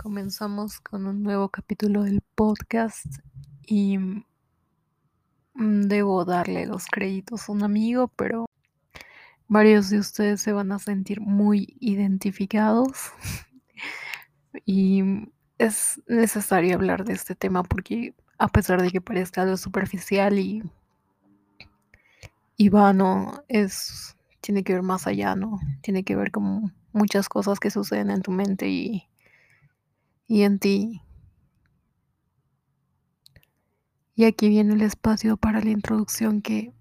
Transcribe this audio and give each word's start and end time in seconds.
Comenzamos 0.00 0.78
con 0.78 1.06
un 1.06 1.24
nuevo 1.24 1.48
capítulo 1.48 2.04
del 2.04 2.20
podcast 2.36 3.04
y 3.66 3.98
mm, 3.98 4.22
debo 5.88 6.24
darle 6.24 6.66
los 6.66 6.86
créditos 6.86 7.48
a 7.48 7.52
un 7.52 7.64
amigo, 7.64 8.06
pero 8.06 8.46
varios 9.48 9.90
de 9.90 9.98
ustedes 9.98 10.40
se 10.40 10.52
van 10.52 10.70
a 10.70 10.78
sentir 10.78 11.20
muy 11.20 11.76
identificados 11.80 13.10
y 14.64 15.02
es 15.58 16.00
necesario 16.06 16.76
hablar 16.76 17.04
de 17.04 17.14
este 17.14 17.34
tema 17.34 17.64
porque 17.64 18.14
a 18.38 18.46
pesar 18.46 18.80
de 18.80 18.92
que 18.92 19.00
parezca 19.00 19.42
algo 19.42 19.56
superficial 19.56 20.38
y, 20.38 20.62
y 22.56 22.68
vano, 22.68 23.42
es, 23.48 24.16
tiene 24.40 24.62
que 24.62 24.74
ver 24.74 24.82
más 24.82 25.08
allá, 25.08 25.34
¿no? 25.34 25.58
Tiene 25.80 26.04
que 26.04 26.14
ver 26.14 26.30
con 26.30 26.72
muchas 26.92 27.28
cosas 27.28 27.58
que 27.58 27.72
suceden 27.72 28.10
en 28.10 28.22
tu 28.22 28.30
mente 28.30 28.68
y, 28.68 29.08
y 30.28 30.42
en 30.42 30.58
ti. 30.58 31.02
Y 34.14 34.24
aquí 34.24 34.48
viene 34.48 34.74
el 34.74 34.82
espacio 34.82 35.36
para 35.36 35.60
la 35.60 35.70
introducción 35.70 36.42
que 36.42 36.72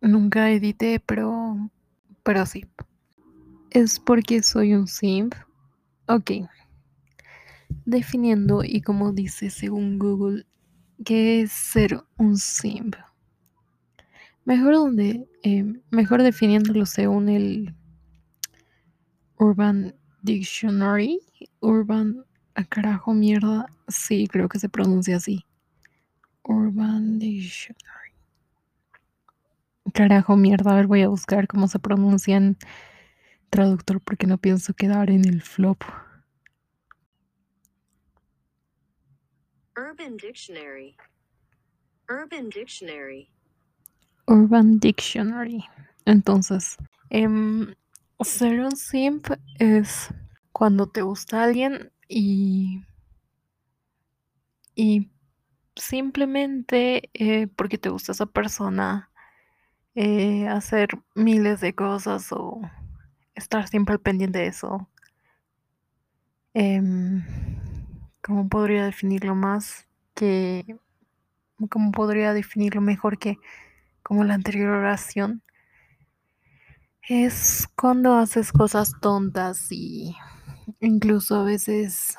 nunca 0.00 0.50
edité, 0.50 1.00
pero, 1.00 1.70
pero 2.22 2.44
sí. 2.46 2.66
Es 3.70 3.98
porque 3.98 4.42
soy 4.42 4.74
un 4.74 4.86
simp. 4.86 5.34
Ok. 6.06 6.32
Definiendo 7.86 8.62
y 8.62 8.82
como 8.82 9.12
dice 9.12 9.48
según 9.48 9.98
Google, 9.98 10.44
¿qué 11.04 11.42
es 11.42 11.52
ser 11.52 12.02
un 12.18 12.36
simp? 12.36 12.96
Mejor 14.44 14.74
donde, 14.74 15.26
eh, 15.42 15.64
mejor 15.90 16.22
definiéndolo 16.22 16.84
según 16.84 17.28
el 17.28 17.74
Urban 19.38 19.94
Dictionary, 20.22 21.20
Urban, 21.60 22.24
a 22.54 22.64
carajo 22.64 23.14
mierda, 23.14 23.66
sí, 23.88 24.26
creo 24.28 24.48
que 24.48 24.58
se 24.58 24.68
pronuncia 24.68 25.16
así. 25.16 25.44
Urban 26.42 27.18
Dictionary. 27.18 28.12
Carajo 29.94 30.36
mierda, 30.36 30.72
a 30.72 30.76
ver, 30.76 30.86
voy 30.86 31.02
a 31.02 31.08
buscar 31.08 31.46
cómo 31.46 31.68
se 31.68 31.78
pronuncia 31.78 32.36
en 32.36 32.56
traductor 33.50 34.00
porque 34.00 34.26
no 34.26 34.38
pienso 34.38 34.74
quedar 34.74 35.10
en 35.10 35.28
el 35.28 35.42
flop. 35.42 35.82
Urban 39.76 40.16
Dictionary. 40.16 40.96
Urban 42.08 42.48
Dictionary. 42.48 43.28
Urban 44.26 44.78
Dictionary. 44.78 45.64
Entonces, 46.04 46.76
em, 47.10 47.74
ser 48.20 48.60
un 48.60 48.76
simp 48.76 49.28
es 49.58 50.08
cuando 50.52 50.86
te 50.86 51.02
gusta 51.02 51.42
alguien 51.42 51.90
y, 52.14 52.84
y 54.74 55.10
simplemente 55.74 57.10
eh, 57.14 57.46
porque 57.48 57.78
te 57.78 57.88
gusta 57.88 58.12
esa 58.12 58.26
persona, 58.26 59.10
eh, 59.94 60.46
hacer 60.48 60.90
miles 61.14 61.60
de 61.60 61.74
cosas 61.74 62.32
o 62.32 62.60
estar 63.34 63.66
siempre 63.68 63.94
al 63.94 64.00
pendiente 64.00 64.40
de 64.40 64.46
eso. 64.48 64.88
Em, 66.54 67.24
¿Cómo 68.22 68.48
podría 68.48 68.84
definirlo 68.84 69.34
más 69.34 69.86
que... 70.14 70.76
¿Cómo 71.70 71.92
podría 71.92 72.32
definirlo 72.34 72.80
mejor 72.80 73.18
que 73.18 73.38
como 74.02 74.24
la 74.24 74.34
anterior 74.34 74.70
oración? 74.70 75.42
Es 77.08 77.68
cuando 77.76 78.14
haces 78.16 78.52
cosas 78.52 78.92
tontas 79.00 79.68
y 79.70 80.16
incluso 80.80 81.36
a 81.36 81.44
veces 81.44 82.16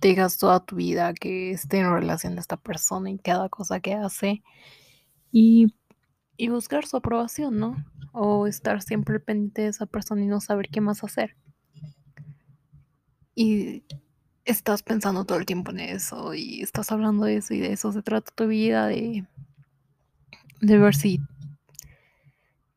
digas 0.00 0.38
toda 0.38 0.64
tu 0.64 0.76
vida 0.76 1.14
que 1.14 1.52
esté 1.52 1.78
en 1.78 1.90
relación 1.90 2.36
a 2.36 2.40
esta 2.40 2.56
persona 2.56 3.10
y 3.10 3.18
cada 3.18 3.48
cosa 3.48 3.80
que 3.80 3.94
hace 3.94 4.42
y, 5.32 5.74
y 6.36 6.48
buscar 6.48 6.86
su 6.86 6.96
aprobación, 6.96 7.58
¿no? 7.58 7.76
O 8.12 8.46
estar 8.46 8.82
siempre 8.82 9.20
pendiente 9.20 9.62
de 9.62 9.68
esa 9.68 9.86
persona 9.86 10.22
y 10.22 10.26
no 10.26 10.40
saber 10.40 10.68
qué 10.70 10.80
más 10.80 11.02
hacer. 11.02 11.36
Y 13.34 13.84
estás 14.44 14.82
pensando 14.82 15.24
todo 15.24 15.38
el 15.38 15.46
tiempo 15.46 15.70
en 15.70 15.80
eso 15.80 16.34
y 16.34 16.62
estás 16.62 16.90
hablando 16.90 17.24
de 17.24 17.36
eso 17.36 17.54
y 17.54 17.60
de 17.60 17.72
eso 17.72 17.92
se 17.92 18.02
trata 18.02 18.32
tu 18.34 18.46
vida, 18.46 18.86
de, 18.86 19.26
de 20.60 20.78
ver 20.78 20.94
si 20.94 21.20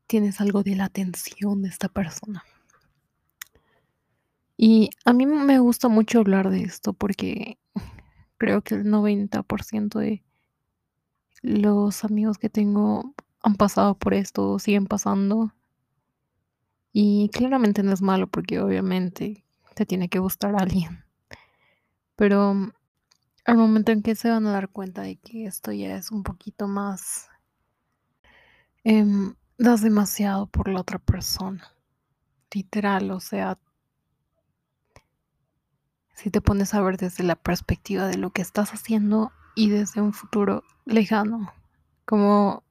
tienes 0.06 0.40
algo 0.40 0.62
de 0.62 0.76
la 0.76 0.84
atención 0.84 1.62
de 1.62 1.70
esta 1.70 1.88
persona. 1.88 2.44
Y 4.64 4.90
a 5.04 5.12
mí 5.12 5.26
me 5.26 5.58
gusta 5.58 5.88
mucho 5.88 6.20
hablar 6.20 6.48
de 6.48 6.62
esto 6.62 6.92
porque 6.92 7.58
creo 8.38 8.62
que 8.62 8.76
el 8.76 8.84
90% 8.84 9.98
de 9.98 10.22
los 11.42 12.04
amigos 12.04 12.38
que 12.38 12.48
tengo 12.48 13.12
han 13.40 13.56
pasado 13.56 13.98
por 13.98 14.14
esto, 14.14 14.60
siguen 14.60 14.86
pasando. 14.86 15.52
Y 16.92 17.28
claramente 17.30 17.82
no 17.82 17.92
es 17.92 18.02
malo 18.02 18.28
porque 18.28 18.60
obviamente 18.60 19.44
te 19.74 19.84
tiene 19.84 20.08
que 20.08 20.20
gustar 20.20 20.54
a 20.54 20.58
alguien. 20.58 21.04
Pero 22.14 22.54
al 23.44 23.56
momento 23.56 23.90
en 23.90 24.04
que 24.04 24.14
se 24.14 24.30
van 24.30 24.46
a 24.46 24.52
dar 24.52 24.68
cuenta 24.68 25.02
de 25.02 25.16
que 25.16 25.46
esto 25.46 25.72
ya 25.72 25.96
es 25.96 26.12
un 26.12 26.22
poquito 26.22 26.68
más... 26.68 27.28
em, 28.84 29.34
das 29.58 29.82
demasiado 29.82 30.46
por 30.46 30.68
la 30.68 30.82
otra 30.82 31.00
persona. 31.00 31.74
Literal, 32.54 33.10
o 33.10 33.18
sea, 33.18 33.58
si 36.14 36.30
te 36.30 36.40
pones 36.40 36.74
a 36.74 36.82
ver 36.82 36.96
desde 36.96 37.24
la 37.24 37.36
perspectiva 37.36 38.06
de 38.06 38.18
lo 38.18 38.30
que 38.30 38.42
estás 38.42 38.72
haciendo 38.72 39.32
y 39.54 39.70
desde 39.70 40.00
un 40.00 40.12
futuro 40.12 40.62
lejano, 40.84 41.52
como 42.04 42.62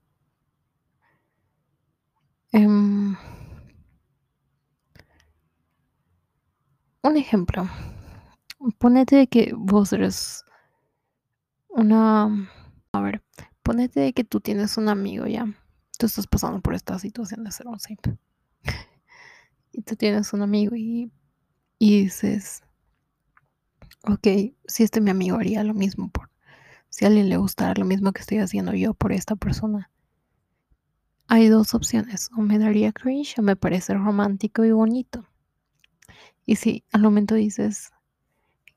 em, 2.52 3.16
un 7.02 7.16
ejemplo, 7.16 7.68
ponete 8.78 9.26
que 9.26 9.52
vos 9.56 9.92
eres 9.92 10.44
una, 11.68 12.28
a 12.92 13.00
ver, 13.00 13.22
ponete 13.62 14.12
que 14.12 14.24
tú 14.24 14.40
tienes 14.40 14.76
un 14.76 14.88
amigo 14.88 15.26
ya, 15.26 15.46
tú 15.98 16.06
estás 16.06 16.26
pasando 16.26 16.60
por 16.60 16.74
esta 16.74 16.98
situación 16.98 17.44
de 17.44 17.52
ser 17.52 17.66
un 17.66 17.80
simp, 17.80 18.06
y 19.72 19.82
tú 19.82 19.96
tienes 19.96 20.32
un 20.32 20.42
amigo 20.42 20.76
y, 20.76 21.10
y 21.78 22.04
dices, 22.04 22.62
ok, 24.04 24.54
si 24.66 24.82
este 24.82 25.00
mi 25.00 25.10
amigo 25.10 25.36
haría 25.36 25.64
lo 25.64 25.74
mismo 25.74 26.10
por, 26.10 26.30
si 26.88 27.04
a 27.04 27.08
alguien 27.08 27.28
le 27.28 27.36
gustara 27.36 27.74
lo 27.78 27.84
mismo 27.84 28.12
que 28.12 28.20
estoy 28.20 28.38
haciendo 28.38 28.74
yo 28.74 28.94
por 28.94 29.12
esta 29.12 29.36
persona. 29.36 29.90
Hay 31.28 31.48
dos 31.48 31.74
opciones, 31.74 32.30
o 32.36 32.42
me 32.42 32.58
daría 32.58 32.92
cringe 32.92 33.38
o 33.38 33.42
me 33.42 33.56
parece 33.56 33.94
romántico 33.94 34.64
y 34.64 34.72
bonito. 34.72 35.26
Y 36.44 36.56
si 36.56 36.84
al 36.92 37.02
momento 37.02 37.34
dices 37.34 37.90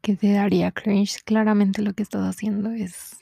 que 0.02 0.16
te 0.16 0.32
daría 0.32 0.72
cringe, 0.72 1.24
claramente 1.26 1.82
lo 1.82 1.94
que 1.94 2.04
estás 2.04 2.24
haciendo 2.24 2.70
es 2.72 3.18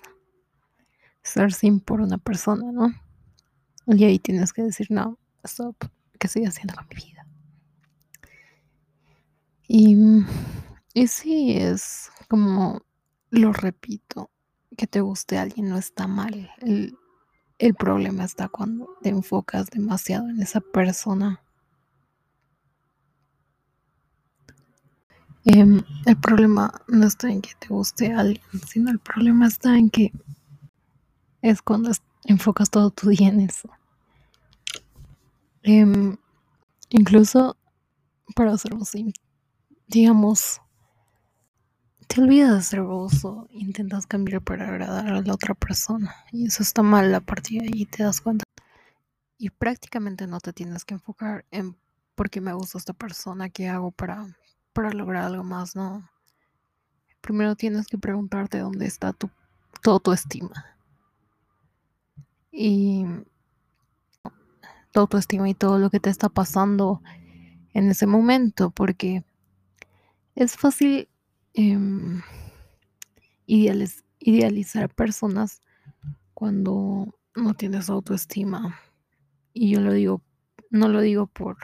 ser 1.23 1.53
sin 1.53 1.79
por 1.79 2.01
una 2.01 2.17
persona, 2.17 2.71
¿no? 2.71 2.93
Y 3.87 4.03
ahí 4.03 4.19
tienes 4.19 4.53
que 4.53 4.63
decir, 4.63 4.87
no, 4.89 5.17
stop, 5.43 5.75
¿qué 6.19 6.27
estoy 6.27 6.45
haciendo 6.45 6.75
con 6.75 6.85
mi 6.89 6.95
vida? 6.95 7.25
Y, 9.67 9.97
y 10.93 11.07
sí, 11.07 11.57
es 11.57 12.11
como, 12.29 12.81
lo 13.29 13.53
repito, 13.53 14.29
que 14.77 14.87
te 14.87 15.01
guste 15.01 15.37
alguien 15.37 15.69
no 15.69 15.77
está 15.77 16.07
mal. 16.07 16.51
El, 16.59 16.97
el 17.57 17.73
problema 17.75 18.25
está 18.25 18.47
cuando 18.47 18.89
te 19.01 19.09
enfocas 19.09 19.69
demasiado 19.69 20.29
en 20.29 20.41
esa 20.41 20.61
persona. 20.61 21.41
Em, 25.45 25.81
el 26.05 26.17
problema 26.17 26.81
no 26.87 27.05
está 27.05 27.29
en 27.29 27.41
que 27.41 27.51
te 27.59 27.67
guste 27.67 28.13
alguien, 28.13 28.45
sino 28.67 28.89
el 28.91 28.99
problema 28.99 29.47
está 29.47 29.77
en 29.77 29.89
que 29.89 30.13
es 31.41 31.61
cuando 31.61 31.91
enfocas 32.25 32.69
todo 32.69 32.91
tu 32.91 33.09
día 33.09 33.27
en 33.27 33.41
eso. 33.41 33.69
Em, 35.63 36.17
incluso 36.89 37.57
para 38.35 38.57
ser 38.57 38.73
digamos, 39.87 40.61
te 42.13 42.21
olvidas 42.21 42.53
de 42.53 42.61
ser 42.61 42.81
vos 42.81 43.25
o 43.25 43.47
intentas 43.49 44.05
cambiar 44.05 44.39
para 44.43 44.67
agradar 44.67 45.07
a 45.07 45.21
la 45.21 45.33
otra 45.33 45.55
persona. 45.55 46.13
Y 46.31 46.45
eso 46.45 46.61
está 46.61 46.83
mal 46.83 47.13
a 47.15 47.21
partir 47.21 47.63
de 47.63 47.69
ahí 47.69 47.85
te 47.85 48.03
das 48.03 48.21
cuenta. 48.21 48.43
Y 49.39 49.49
prácticamente 49.49 50.27
no 50.27 50.39
te 50.39 50.53
tienes 50.53 50.85
que 50.85 50.93
enfocar 50.93 51.43
en 51.49 51.75
por 52.13 52.29
qué 52.29 52.39
me 52.39 52.53
gusta 52.53 52.77
esta 52.77 52.93
persona, 52.93 53.49
qué 53.49 53.67
hago 53.67 53.89
para, 53.89 54.27
para 54.73 54.91
lograr 54.91 55.23
algo 55.23 55.43
más, 55.43 55.75
no. 55.75 56.07
Primero 57.21 57.55
tienes 57.55 57.87
que 57.87 57.97
preguntarte 57.97 58.59
dónde 58.59 58.85
está 58.85 59.11
tu, 59.13 59.31
todo 59.81 59.99
tu 59.99 60.11
estima. 60.13 60.67
Y 62.51 63.05
todo 64.91 65.07
tu 65.07 65.17
estima 65.17 65.49
y 65.49 65.55
todo 65.55 65.79
lo 65.79 65.89
que 65.89 65.99
te 65.99 66.11
está 66.11 66.29
pasando 66.29 67.01
en 67.73 67.89
ese 67.89 68.05
momento, 68.05 68.69
porque 68.69 69.23
Es 70.35 70.55
fácil, 70.57 71.07
em, 71.53 72.21
idealiz 73.45 74.03
idealizar 74.19 74.93
personas 74.93 75.61
cuando 76.33 77.13
no 77.35 77.53
tienes 77.55 77.89
autoestima. 77.89 78.79
Y 79.53 79.71
yo 79.71 79.81
lo 79.81 79.93
digo 79.93 80.21
no 80.73 80.87
lo 80.87 81.01
digo 81.01 81.27
por 81.27 81.57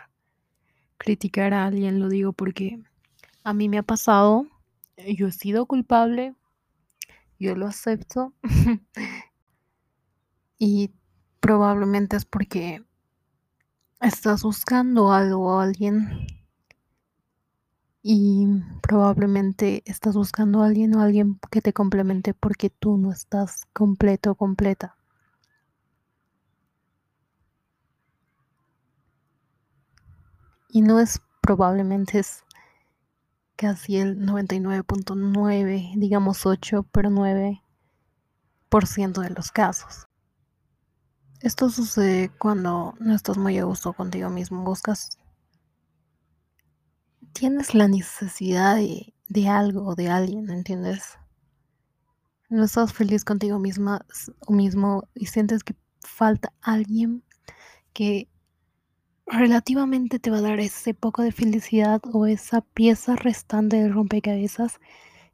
criticar 1.00 1.54
a 1.54 1.66
alguien, 1.66 2.00
lo 2.00 2.10
digo 2.10 2.32
porque 2.32 2.80
a 3.44 3.54
mí 3.54 3.68
me 3.68 3.80
ha 3.80 3.84
pasado, 3.84 4.46
eh, 4.98 5.16
yo 5.16 5.28
he 5.28 5.32
sido 5.32 5.66
culpable, 5.66 6.36
yo 7.40 7.56
lo 7.56 7.68
acepto. 7.68 8.34
Y 10.62 10.92
probablemente 11.40 12.18
es 12.18 12.26
porque 12.26 12.84
estás 14.02 14.44
buscando 14.44 15.14
algo 15.14 15.56
o 15.56 15.60
alguien 15.62 16.28
y 18.02 18.48
probablemente 18.82 19.84
estás 19.86 20.16
buscando 20.16 20.62
a 20.62 20.68
alguien 20.68 20.96
o 20.96 21.02
alguien 21.02 21.40
que 21.52 21.62
te 21.62 21.74
complemente 21.74 22.34
porque 22.34 22.70
tú 22.70 22.98
no 22.98 23.12
estás 23.12 23.66
completo 23.74 24.32
o 24.32 24.36
completa. 24.36 24.96
Y 30.70 30.82
no 30.82 31.00
es 31.00 31.22
probablemente 31.42 32.20
es 32.20 32.44
casi 33.56 33.98
el 33.98 34.20
99.9, 34.20 35.94
digamos 35.98 36.46
8, 36.46 36.86
pero 36.92 37.10
9% 37.10 39.22
de 39.22 39.30
los 39.32 39.52
casos. 39.52 40.08
Esto 41.42 41.70
sucede 41.70 42.30
cuando 42.38 42.94
no 43.00 43.16
estás 43.16 43.38
muy 43.38 43.58
a 43.58 43.64
gusto 43.64 43.94
contigo 43.94 44.30
mismo, 44.30 44.64
buscas 44.64 45.19
tienes 47.34 47.74
la 47.74 47.88
necesidad 47.88 48.76
de, 48.76 49.14
de 49.28 49.48
algo 49.48 49.86
o 49.86 49.96
de 49.96 50.10
alguien, 50.10 50.50
¿entiendes? 50.50 51.18
No 52.50 52.64
estás 52.64 52.94
feliz 52.94 53.24
contigo 53.24 53.60
misma 53.60 54.06
o 54.48 54.54
mismo 54.54 55.08
y 55.14 55.28
sientes 55.28 55.64
que 55.64 55.76
falta 56.02 56.52
alguien 56.62 57.24
que 57.94 58.28
relativamente 59.28 60.20
te 60.20 60.32
va 60.32 60.38
a 60.38 60.42
dar 60.42 60.60
ese 60.60 60.94
poco 60.94 61.22
de 61.22 61.32
felicidad 61.32 62.02
o 62.12 62.26
esa 62.26 62.62
pieza 62.62 63.16
restante 63.16 63.78
del 63.78 63.94
rompecabezas 63.94 64.80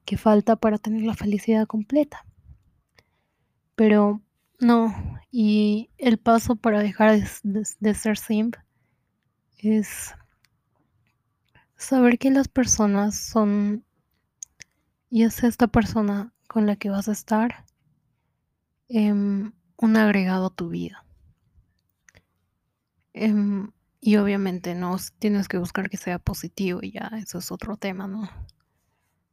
que 0.03 0.17
falta 0.17 0.55
para 0.57 0.77
tener 0.77 1.03
la 1.03 1.15
felicidad 1.15 1.65
completa. 1.67 2.25
Pero 3.75 4.21
no, 4.59 4.93
y 5.31 5.89
el 5.97 6.17
paso 6.17 6.55
para 6.55 6.79
dejar 6.79 7.19
de, 7.19 7.27
de, 7.43 7.67
de 7.79 7.93
ser 7.93 8.17
simp 8.17 8.55
es 9.57 10.13
saber 11.77 12.17
que 12.17 12.31
las 12.31 12.47
personas 12.47 13.15
son, 13.15 13.83
y 15.09 15.23
es 15.23 15.43
esta 15.43 15.67
persona 15.67 16.33
con 16.47 16.65
la 16.65 16.75
que 16.75 16.89
vas 16.89 17.07
a 17.09 17.11
estar, 17.11 17.65
eh, 18.87 19.11
un 19.11 19.97
agregado 19.97 20.47
a 20.47 20.55
tu 20.55 20.69
vida. 20.69 21.05
Eh, 23.13 23.33
y 24.01 24.17
obviamente 24.17 24.75
no 24.75 24.97
tienes 25.19 25.47
que 25.47 25.57
buscar 25.57 25.89
que 25.89 25.97
sea 25.97 26.19
positivo 26.19 26.79
y 26.83 26.91
ya, 26.91 27.09
eso 27.17 27.39
es 27.39 27.51
otro 27.51 27.75
tema, 27.75 28.07
¿no? 28.07 28.29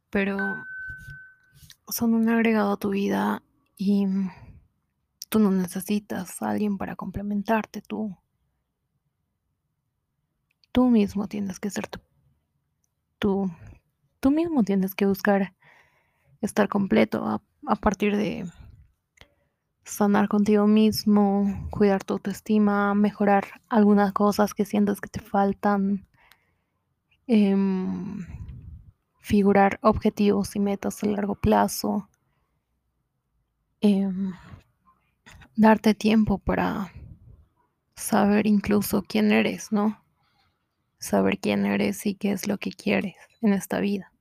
Pero 0.09 0.37
son 1.87 2.15
un 2.15 2.27
agregado 2.29 2.73
a 2.73 2.77
tu 2.77 2.89
vida 2.89 3.43
y 3.77 4.07
tú 5.29 5.39
no 5.39 5.51
necesitas 5.51 6.41
a 6.41 6.49
alguien 6.49 6.77
para 6.77 6.95
complementarte, 6.95 7.81
tú. 7.81 8.17
Tú 10.71 10.89
mismo 10.89 11.27
tienes 11.27 11.59
que 11.59 11.69
ser 11.69 11.87
tu, 11.87 11.99
tú, 13.23 13.49
tú 14.19 14.31
mismo 14.31 14.63
tienes 14.63 14.95
que 14.95 15.05
buscar 15.05 15.53
estar 16.41 16.67
completo 16.67 17.25
a, 17.25 17.75
partir 17.77 18.17
de 18.17 18.45
sanar 19.85 20.27
contigo 20.27 20.67
mismo, 20.67 21.69
cuidar 21.71 22.03
tu 22.03 22.15
autoestima, 22.15 22.93
mejorar 22.93 23.45
algunas 23.69 24.11
cosas 24.11 24.53
que 24.53 24.65
sientas 24.65 24.99
que 24.99 25.07
te 25.07 25.21
faltan, 25.21 26.05
eh, 27.27 27.55
figurar 29.21 29.79
objetivos 29.81 30.57
y 30.57 30.59
metas 30.59 31.01
a 31.01 31.07
largo 31.07 31.35
plazo, 31.35 32.09
eh, 33.79 34.11
darte 35.55 35.93
tiempo 35.93 36.39
para 36.39 36.91
saber 37.95 38.47
incluso 38.47 39.01
quién 39.01 39.31
eres, 39.31 39.71
¿no? 39.71 40.02
Saber 41.03 41.37
quién 41.37 41.65
eres 41.65 42.05
y 42.05 42.15
qué 42.15 42.31
es 42.31 42.47
lo 42.47 42.57
que 42.57 42.71
quieres 42.71 43.15
en 43.41 43.51
esta 43.51 43.81
vida. 43.81 44.13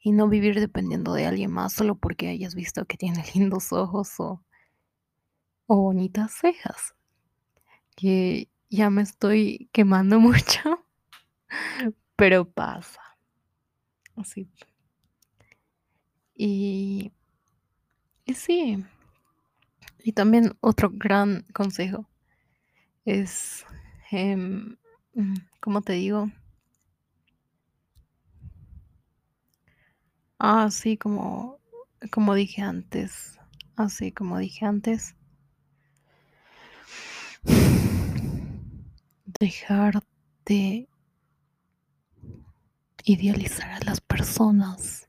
Y 0.00 0.12
no 0.12 0.30
vivir 0.30 0.58
dependiendo 0.58 1.12
de 1.12 1.26
alguien 1.26 1.50
más 1.50 1.74
solo 1.74 1.94
porque 1.94 2.30
hayas 2.30 2.54
visto 2.54 2.86
que 2.86 2.96
tiene 2.96 3.22
lindos 3.34 3.70
ojos 3.70 4.18
o 4.18 4.40
bonitas 5.66 6.32
cejas. 6.32 6.94
Que 7.94 8.48
ya 8.70 8.88
me 8.88 9.02
estoy 9.02 9.68
quemando 9.72 10.18
mucho, 10.20 10.86
pero 12.16 12.50
pasa. 12.50 13.02
Así. 14.16 14.48
Y, 16.34 17.12
y 18.24 18.32
sí. 18.32 18.82
Y 20.02 20.12
también 20.12 20.56
otro 20.60 20.88
gran 20.90 21.42
consejo 21.52 22.08
es, 23.04 23.66
eh, 24.10 24.78
¿cómo 25.60 25.82
te 25.82 25.94
digo? 25.94 26.30
Ah, 30.38 30.70
sí, 30.70 30.96
como, 30.96 31.58
como 32.10 32.34
dije 32.34 32.62
antes, 32.62 33.38
así 33.76 34.12
como 34.12 34.38
dije 34.38 34.66
antes, 34.66 35.14
dejar 39.40 40.02
de 40.44 40.88
idealizar 43.04 43.70
a 43.70 43.80
las 43.80 44.00
personas. 44.00 45.08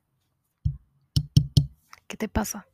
¿Qué 2.07 2.17
te 2.17 2.27
pasa? 2.27 2.67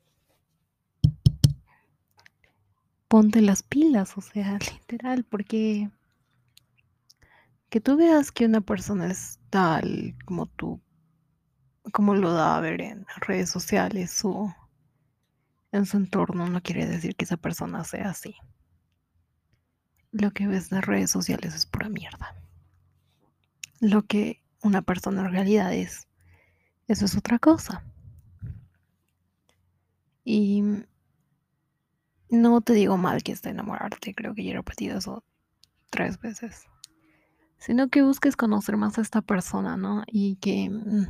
Ponte 3.08 3.42
las 3.42 3.64
pilas, 3.64 4.18
o 4.18 4.22
sea, 4.22 4.60
literal, 4.74 5.24
porque 5.24 5.90
que 7.72 7.82
tú 7.82 7.98
veas 7.98 8.32
que 8.32 8.46
una 8.46 8.62
persona 8.62 9.08
es 9.08 9.40
tal 9.50 10.16
como 10.26 10.46
tú, 10.46 10.80
como 11.92 12.14
lo 12.14 12.34
da 12.34 12.56
a 12.56 12.62
ver 12.62 12.82
en 12.82 13.08
redes 13.18 13.50
sociales 13.50 14.22
o 14.24 14.56
en 15.72 15.88
su 15.88 15.98
entorno, 15.98 16.48
no 16.48 16.62
quiere 16.62 16.86
decir 16.86 17.16
que 17.16 17.26
esa 17.26 17.38
persona 17.38 17.84
sea 17.84 18.12
así 18.12 18.36
lo 20.12 20.32
que 20.32 20.48
ves 20.48 20.70
de 20.70 20.82
redes 20.82 21.10
sociales 21.10 21.56
es 21.56 21.66
pura 21.66 21.90
mierda. 21.90 22.36
Lo 23.80 24.04
que 24.04 24.42
una 24.62 24.82
persona 24.82 25.22
en 25.22 25.32
realidad 25.32 25.74
es, 25.74 26.08
eso 26.88 27.06
es 27.06 27.18
otra 27.18 27.40
cosa. 27.40 27.84
Y 30.24 30.64
no 32.30 32.62
te 32.62 32.74
digo 32.74 32.98
mal 32.98 33.24
que 33.24 33.32
esté 33.32 33.50
enamorarte, 33.50 34.14
creo 34.14 34.36
que 34.36 34.44
ya 34.44 34.52
he 34.52 34.56
repetido 34.56 34.98
eso 34.98 35.24
tres 35.90 36.20
veces. 36.20 36.68
Sino 37.62 37.90
que 37.90 38.02
busques 38.02 38.36
conocer 38.36 38.76
más 38.76 38.98
a 38.98 39.02
esta 39.02 39.22
persona, 39.22 39.78
¿no? 39.78 40.04
Y 40.08 40.38
que 40.38 40.68
mm, 40.68 41.06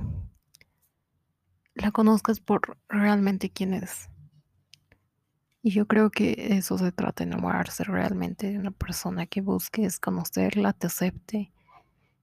la 1.76 1.92
conozcas 1.92 2.42
por 2.42 2.78
realmente 2.90 3.50
quién 3.50 3.74
es. 3.74 4.10
Y 5.64 5.72
yo 5.72 5.88
creo 5.88 6.10
que 6.10 6.58
eso 6.58 6.78
se 6.78 6.92
trata, 6.92 7.24
enamorarse 7.24 7.86
realmente 7.86 8.52
de 8.52 8.60
una 8.60 8.72
persona 8.72 9.28
que 9.28 9.40
busques 9.40 9.98
conocerla, 9.98 10.74
te 10.74 10.88
acepte 10.88 11.54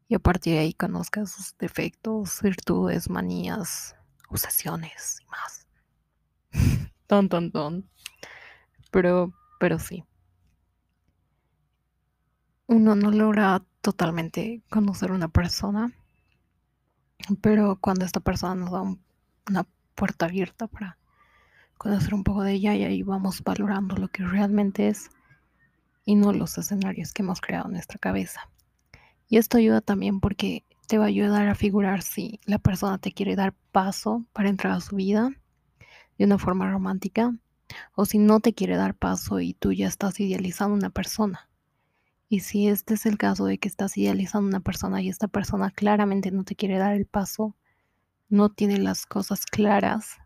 y 0.09 0.15
a 0.15 0.19
partir 0.19 0.55
de 0.55 0.59
ahí 0.59 0.75
conozcas 0.75 1.33
sus 1.33 1.57
defectos, 1.57 2.43
virtudes, 2.43 3.09
manías, 3.09 3.97
obsesiones 4.29 5.21
y 5.23 5.31
más. 5.31 5.67
ton, 7.07 7.31
ton, 7.31 7.51
ton. 7.51 7.91
Pero, 8.91 9.33
pero 9.59 9.79
sí. 9.79 10.05
Uno 12.71 12.95
no 12.95 13.11
logra 13.11 13.65
totalmente 13.81 14.63
conocer 14.69 15.11
una 15.11 15.29
persona, 15.29 15.91
pero 17.41 17.79
cuando 17.81 18.05
esta 18.05 18.21
persona 18.21 18.55
nos 18.57 18.71
da 18.71 18.83
un, 18.83 19.03
una 19.49 19.67
puerta 19.95 20.27
abierta 20.27 20.67
para 20.67 20.99
conocer 21.79 22.13
un 22.13 22.25
poco 22.25 22.43
de 22.43 22.53
ella 22.53 22.75
y 22.75 22.85
ahí 22.85 23.03
vamos 23.03 23.43
valorando 23.43 23.97
lo 23.97 24.09
que 24.09 24.23
realmente 24.23 24.89
es 24.89 25.09
y 26.05 26.15
no 26.15 26.35
los 26.35 26.59
escenarios 26.59 27.15
que 27.15 27.23
hemos 27.23 27.41
creado 27.41 27.69
en 27.69 27.73
nuestra 27.73 27.99
cabeza. 27.99 28.51
Y 29.31 29.39
esto 29.39 29.57
ayuda 29.57 29.81
también 29.81 30.21
porque 30.21 30.67
te 30.87 30.99
va 30.99 31.05
a 31.05 31.09
ayudar 31.09 31.49
a 31.49 31.55
figurar 31.55 32.03
si 32.03 32.39
la 32.45 32.59
persona 32.59 32.99
te 32.99 33.13
quiere 33.13 33.35
dar 33.35 33.55
paso 33.73 34.27
para 34.35 34.51
entrar 34.51 34.75
a 34.75 34.83
su 34.83 34.95
vida 34.95 35.31
de 36.19 36.25
una 36.27 36.37
forma 36.37 36.71
romántica 36.71 37.33
o 37.95 38.05
si 38.05 38.19
no 38.19 38.41
te 38.41 38.53
quiere 38.53 38.77
dar 38.77 38.95
paso 38.95 39.41
y 39.41 39.55
tú 39.55 39.73
ya 39.73 39.89
estás 39.89 40.21
idealizando 40.21 40.75
una 40.75 40.91
persona. 40.91 41.48
Y 42.29 42.41
si 42.41 42.69
este 42.69 42.95
es 42.95 43.07
el 43.07 43.17
caso 43.17 43.47
de 43.47 43.59
que 43.59 43.69
estás 43.69 43.97
idealizando 43.97 44.49
una 44.49 44.61
persona 44.61 45.01
y 45.01 45.09
esta 45.09 45.29
persona 45.29 45.71
claramente 45.71 46.31
no 46.31 46.45
te 46.45 46.57
quiere 46.57 46.77
dar 46.77 46.95
el 46.95 47.07
paso, 47.07 47.57
no 48.29 48.51
tiene 48.51 48.79
las 48.79 49.07
cosas 49.07 49.47
claras, 49.47 50.19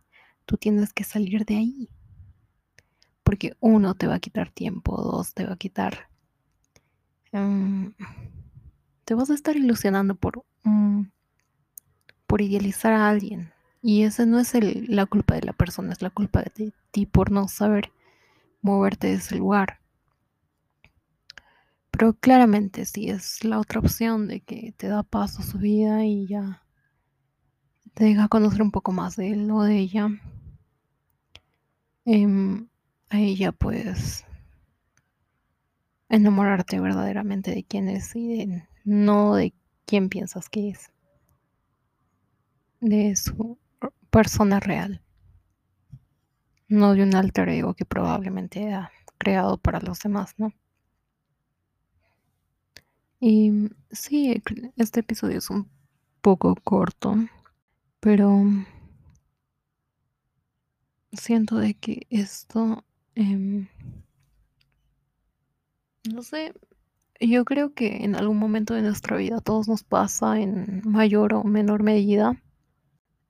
tú 0.44 0.56
tienes 0.56 0.92
que 0.92 1.04
salir 1.04 1.44
de 1.44 1.56
ahí. 1.56 1.88
Porque 3.23 3.56
uno 3.61 3.94
te 3.94 4.09
va 4.09 4.16
a 4.16 4.21
quitar 4.21 4.50
tiempo, 4.50 5.00
dos 5.00 5.32
te 5.35 5.47
va 5.47 5.52
a 5.54 5.56
quitar... 5.56 6.09
Um, 7.32 7.94
te 9.04 9.14
vas 9.14 9.30
a 9.30 9.35
estar 9.35 9.56
ilusionando 9.56 10.16
por, 10.16 10.44
um, 10.64 11.09
por 12.26 12.42
idealizar 12.42 12.92
a 12.92 13.09
alguien. 13.09 13.52
Y 13.80 14.02
esa 14.02 14.26
no 14.26 14.38
es 14.40 14.54
el, 14.54 14.87
la 14.88 15.06
culpa 15.06 15.37
de 15.37 15.42
la 15.42 15.52
persona, 15.52 15.92
es 15.92 16.02
la 16.02 16.11
culpa 16.11 16.42
de 16.42 16.73
ti 16.90 17.06
por 17.06 17.30
no 17.30 17.49
saber 17.49 17.92
moverte 18.61 19.06
de 19.09 19.14
ese 19.14 19.37
lugar. 19.37 19.82
Pero 21.92 22.14
claramente 22.14 22.84
si 22.87 23.11
es 23.11 23.44
la 23.44 23.61
otra 23.61 23.78
opción 23.78 24.26
de 24.26 24.40
que 24.40 24.75
te 24.76 24.88
da 24.88 25.04
paso 25.04 25.42
a 25.42 25.44
su 25.44 25.58
vida 25.58 26.04
y 26.04 26.26
ya 26.26 26.62
te 27.94 28.04
deja 28.04 28.28
conocer 28.28 28.62
un 28.62 28.70
poco 28.70 28.92
más 28.92 29.16
de 29.16 29.30
él 29.30 29.50
o 29.50 29.62
de 29.62 29.78
ella. 29.78 30.08
Eh, 32.04 32.26
a 33.11 33.20
ella 33.20 33.52
puedes 33.52 34.25
enamorarte 36.08 36.80
verdaderamente 36.80 37.52
de 37.52 37.62
quién 37.62 37.88
es 37.88 38.16
y 38.16 38.38
de, 38.38 38.68
no 38.84 39.34
de 39.34 39.54
quién 39.84 40.08
piensas 40.08 40.49
que 40.49 40.70
es. 40.70 40.90
De 42.80 43.14
su 43.16 43.58
persona 44.11 44.61
real. 44.61 45.02
No 46.68 46.94
de 46.94 47.02
un 47.02 47.14
alter 47.14 47.50
ego 47.50 47.75
que 47.75 47.84
probablemente 47.84 48.72
ha 48.72 48.90
creado 49.18 49.58
para 49.58 49.80
los 49.80 50.00
demás, 50.00 50.34
¿no? 50.38 50.52
Y 53.25 53.52
sí, 53.93 54.35
este 54.76 54.99
episodio 54.99 55.38
es 55.38 55.49
un 55.49 55.71
poco 56.23 56.57
corto, 56.57 57.14
pero 58.00 58.43
siento 61.12 61.59
de 61.59 61.75
que 61.75 62.09
esto, 62.11 62.85
eh, 63.14 63.69
no 66.12 66.23
sé, 66.25 66.52
yo 67.21 67.45
creo 67.45 67.75
que 67.75 67.99
en 68.02 68.17
algún 68.17 68.38
momento 68.38 68.75
de 68.75 68.83
nuestra 68.83 69.17
vida 69.17 69.41
todos 69.41 69.69
nos 69.69 69.85
pasa 69.85 70.41
en 70.41 70.83
mayor 70.85 71.33
o 71.35 71.45
menor 71.45 71.85
medida. 71.85 72.43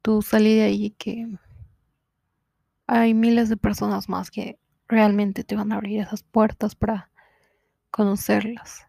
Tú 0.01 0.23
salí 0.23 0.55
de 0.55 0.63
ahí 0.63 0.91
que 0.93 1.29
hay 2.87 3.13
miles 3.13 3.51
de 3.51 3.59
personas 3.59 4.09
más 4.09 4.31
que 4.31 4.59
realmente 4.89 5.45
te 5.45 5.55
van 5.55 5.71
a 5.71 5.75
abrir 5.75 6.01
esas 6.01 6.23
puertas 6.23 6.75
para 6.77 7.11
conocerlas. 7.91 8.87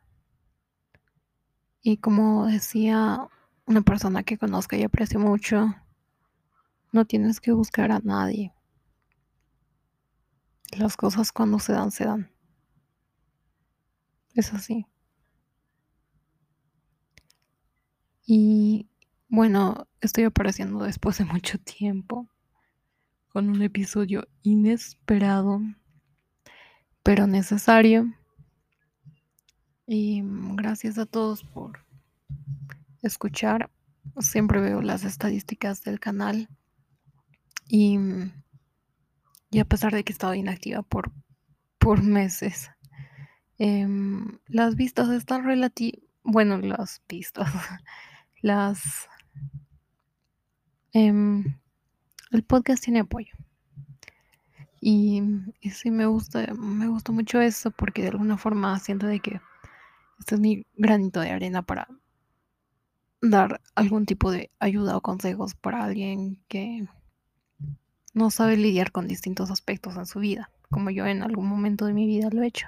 Y 1.84 1.98
como 1.98 2.46
decía 2.46 3.30
una 3.66 3.82
persona 3.82 4.24
que 4.24 4.38
conozco 4.38 4.78
y 4.78 4.84
aprecio 4.84 5.20
mucho, 5.20 5.76
no 6.94 7.06
tienes 7.06 7.42
que 7.42 7.52
buscar 7.52 7.92
a 7.92 8.00
nadie. 8.00 8.54
Las 10.78 10.96
cosas 10.96 11.34
cuando 11.34 11.60
se 11.60 11.74
dan, 11.74 11.92
se 11.92 12.06
dan. 12.06 12.32
Es 14.34 14.54
así. 14.54 14.88
Y 18.26 18.88
bueno, 19.28 19.88
estoy 20.00 20.24
apareciendo 20.24 20.86
después 20.86 21.18
de 21.18 21.26
mucho 21.26 21.58
tiempo 21.60 22.30
con 23.28 23.50
un 23.50 23.62
episodio 23.62 24.28
inesperado, 24.42 25.60
pero 27.04 27.28
necesario. 27.28 28.14
Y 29.96 30.24
gracias 30.56 30.98
a 30.98 31.06
todos 31.06 31.44
por 31.44 31.86
escuchar. 33.04 33.70
Siempre 34.18 34.60
veo 34.60 34.82
las 34.82 35.04
estadísticas 35.04 35.84
del 35.84 36.00
canal. 36.00 36.50
Y, 37.68 38.00
y 39.52 39.60
a 39.60 39.66
pesar 39.66 39.94
de 39.94 40.04
que 40.04 40.12
he 40.12 40.16
estado 40.16 40.34
inactiva 40.34 40.82
por, 40.82 41.12
por 41.78 42.02
meses, 42.02 42.72
eh, 43.60 43.88
las 44.48 44.76
vistas 44.76 45.10
están 45.10 45.44
relativas. 45.44 46.02
Bueno, 46.24 46.58
las 46.58 47.04
vistas. 47.08 47.54
Las. 48.42 49.08
Eh, 50.94 51.44
el 52.32 52.44
podcast 52.44 52.84
tiene 52.84 53.02
apoyo. 53.02 53.36
Y, 54.82 55.22
y 55.62 55.70
sí 55.70 55.92
me 55.92 56.08
gusta, 56.08 56.52
me 56.56 56.88
gusta 56.88 57.12
mucho 57.12 57.40
eso 57.42 57.70
porque 57.70 58.02
de 58.02 58.08
alguna 58.08 58.38
forma 58.38 58.80
siento 58.80 59.06
de 59.06 59.20
que 59.20 59.40
este 60.24 60.36
es 60.36 60.42
mi 60.42 60.66
granito 60.78 61.20
de 61.20 61.32
arena 61.32 61.64
para 61.64 61.90
dar 63.22 63.60
algún 63.76 64.06
tipo 64.06 64.32
de 64.32 64.52
ayuda 64.58 64.96
o 64.96 65.02
consejos 65.02 65.54
para 65.54 65.84
alguien 65.84 66.42
que 66.48 66.88
no 68.14 68.32
sabe 68.32 68.56
lidiar 68.56 68.94
con 68.94 69.10
distintos 69.10 69.52
aspectos 69.52 69.98
en 69.98 70.06
su 70.06 70.20
vida, 70.20 70.50
como 70.70 70.92
yo 70.92 71.06
en 71.08 71.24
algún 71.24 71.50
momento 71.50 71.86
de 71.86 71.94
mi 71.94 72.08
vida 72.08 72.30
lo 72.32 72.42
he 72.42 72.48
hecho. 72.48 72.68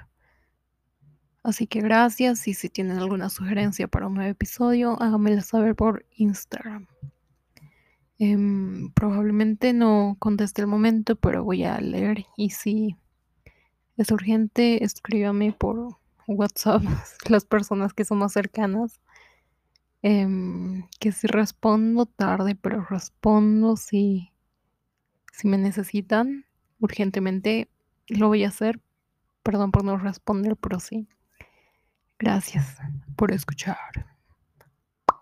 Así 1.42 1.66
que 1.66 1.80
gracias 1.80 2.46
y 2.46 2.52
si 2.52 2.68
tienen 2.68 2.98
alguna 2.98 3.30
sugerencia 3.30 3.88
para 3.88 4.08
un 4.08 4.14
nuevo 4.14 4.30
episodio, 4.30 5.00
háganmelo 5.00 5.40
saber 5.40 5.74
por 5.74 6.04
Instagram. 6.16 6.88
Eh, 8.18 8.36
probablemente 8.92 9.72
no 9.72 10.16
conteste 10.18 10.60
el 10.60 10.66
momento, 10.66 11.16
pero 11.16 11.42
voy 11.42 11.64
a 11.64 11.80
leer 11.80 12.26
y 12.36 12.50
si 12.50 12.96
es 13.96 14.10
urgente, 14.10 14.84
escríbame 14.84 15.52
por 15.52 15.96
WhatsApp 16.26 16.82
las 17.28 17.44
personas 17.44 17.92
que 17.94 18.04
son 18.04 18.18
más 18.18 18.32
cercanas. 18.32 19.00
Eh, 20.02 20.26
que 21.00 21.10
si 21.10 21.26
respondo 21.26 22.06
tarde, 22.06 22.54
pero 22.54 22.84
respondo 22.84 23.76
si, 23.76 24.30
si 25.32 25.48
me 25.48 25.58
necesitan 25.58 26.44
urgentemente, 26.80 27.68
lo 28.08 28.28
voy 28.28 28.44
a 28.44 28.48
hacer. 28.48 28.80
Perdón 29.42 29.72
por 29.72 29.84
no 29.84 29.96
responder, 29.96 30.56
pero 30.56 30.80
sí. 30.80 31.08
Gracias 32.18 32.76
por 33.16 33.32
escuchar. 33.32 34.15